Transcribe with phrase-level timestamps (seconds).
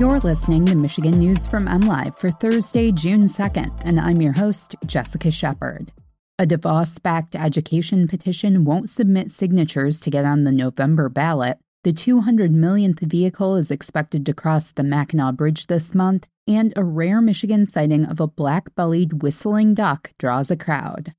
[0.00, 4.74] You're listening to Michigan News from MLive for Thursday, June 2nd, and I'm your host,
[4.86, 5.92] Jessica Shepard.
[6.38, 11.58] A DeVos backed education petition won't submit signatures to get on the November ballot.
[11.84, 16.82] The 200 millionth vehicle is expected to cross the Mackinac Bridge this month, and a
[16.82, 21.12] rare Michigan sighting of a black bellied whistling duck draws a crowd.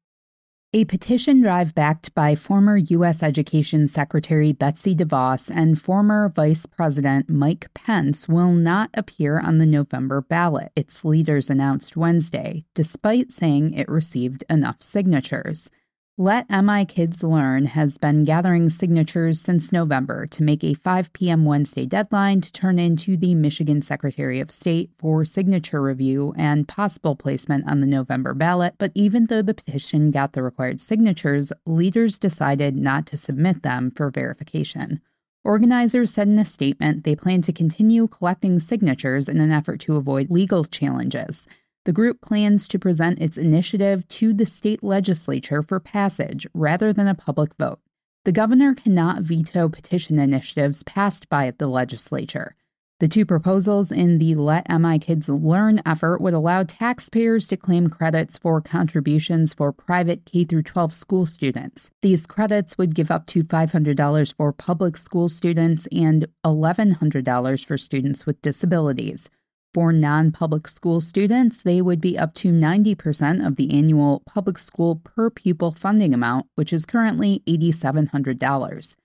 [0.73, 3.21] A petition drive backed by former U.S.
[3.21, 9.65] Education Secretary Betsy DeVos and former Vice President Mike Pence will not appear on the
[9.65, 15.69] November ballot, its leaders announced Wednesday, despite saying it received enough signatures.
[16.17, 21.45] Let MI Kids Learn has been gathering signatures since November to make a 5 p.m.
[21.45, 27.15] Wednesday deadline to turn into the Michigan Secretary of State for signature review and possible
[27.15, 28.75] placement on the November ballot.
[28.77, 33.89] But even though the petition got the required signatures, leaders decided not to submit them
[33.89, 34.99] for verification.
[35.45, 39.95] Organizers said in a statement they plan to continue collecting signatures in an effort to
[39.95, 41.47] avoid legal challenges.
[41.83, 47.07] The group plans to present its initiative to the state legislature for passage rather than
[47.07, 47.79] a public vote.
[48.23, 52.55] The governor cannot veto petition initiatives passed by the legislature.
[52.99, 57.89] The two proposals in the Let MI Kids Learn effort would allow taxpayers to claim
[57.89, 61.89] credits for contributions for private K 12 school students.
[62.03, 68.27] These credits would give up to $500 for public school students and $1,100 for students
[68.27, 69.31] with disabilities.
[69.73, 74.57] For non public school students, they would be up to 90% of the annual public
[74.57, 78.95] school per pupil funding amount, which is currently $8,700.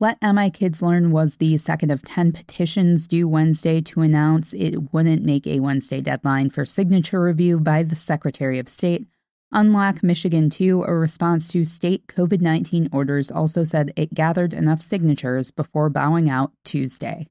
[0.00, 4.92] Let MI Kids Learn was the second of 10 petitions due Wednesday to announce it
[4.92, 9.06] wouldn't make a Wednesday deadline for signature review by the Secretary of State.
[9.52, 14.82] Unlock Michigan 2, a response to state COVID 19 orders, also said it gathered enough
[14.82, 17.28] signatures before bowing out Tuesday.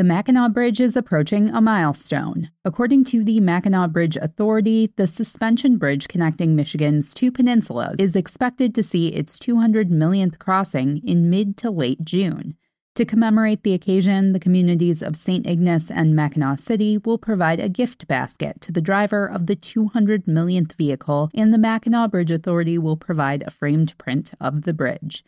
[0.00, 2.50] The Mackinac Bridge is approaching a milestone.
[2.64, 8.74] According to the Mackinac Bridge Authority, the suspension bridge connecting Michigan's two peninsulas is expected
[8.74, 12.56] to see its 200 millionth crossing in mid to late June.
[12.94, 15.46] To commemorate the occasion, the communities of St.
[15.46, 20.26] Ignace and Mackinac City will provide a gift basket to the driver of the 200
[20.26, 25.22] millionth vehicle, and the Mackinac Bridge Authority will provide a framed print of the bridge.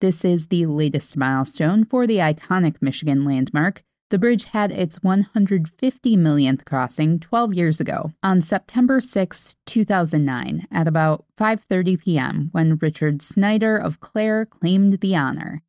[0.00, 3.84] This is the latest milestone for the iconic Michigan landmark.
[4.08, 10.86] The bridge had its 150 millionth crossing 12 years ago on September 6, 2009, at
[10.86, 12.48] about 5:30 p.m.
[12.52, 15.62] when Richard Snyder of Clare claimed the honor.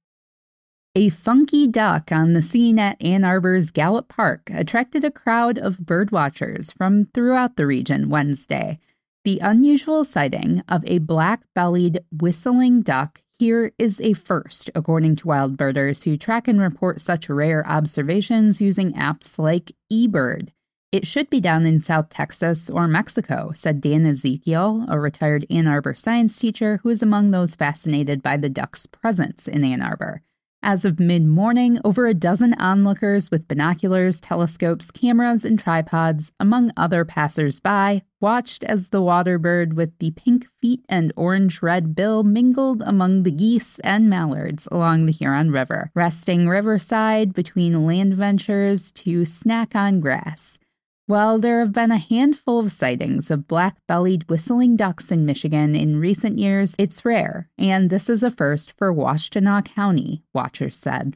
[0.94, 5.78] A funky duck on the scene at Ann Arbor's Gallup Park attracted a crowd of
[5.78, 8.80] birdwatchers from throughout the region Wednesday.
[9.24, 15.28] The unusual sighting of a black bellied whistling duck here is a first, according to
[15.28, 20.50] wild birders who track and report such rare observations using apps like eBird.
[20.92, 25.68] It should be down in South Texas or Mexico, said Dan Ezekiel, a retired Ann
[25.68, 30.24] Arbor science teacher who is among those fascinated by the duck's presence in Ann Arbor.
[30.70, 36.74] As of mid morning, over a dozen onlookers with binoculars, telescopes, cameras, and tripods, among
[36.76, 41.96] other passers by, watched as the water bird with the pink feet and orange red
[41.96, 48.16] bill mingled among the geese and mallards along the Huron River, resting riverside between land
[48.16, 50.60] ventures to snack on grass.
[51.08, 55.74] While there have been a handful of sightings of black bellied whistling ducks in Michigan
[55.74, 61.16] in recent years, it's rare, and this is a first for Washtenaw County, watchers said.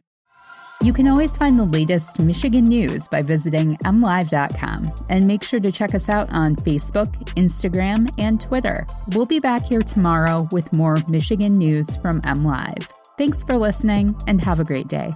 [0.82, 5.74] You can always find the latest Michigan news by visiting mlive.com and make sure to
[5.74, 8.88] check us out on Facebook, Instagram, and Twitter.
[9.14, 12.90] We'll be back here tomorrow with more Michigan news from MLive.
[13.18, 15.12] Thanks for listening and have a great day.